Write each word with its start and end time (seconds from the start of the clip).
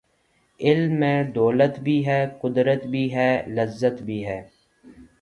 علم 0.59 0.93
میں 0.99 1.23
دولت 1.35 1.79
بھی 1.79 2.05
ہے 2.05 2.19
،قدرت 2.41 2.85
بھی 2.87 3.03
ہے 3.13 3.31
،لذت 3.47 4.01
بھی 4.01 4.25
ہے 4.25 4.41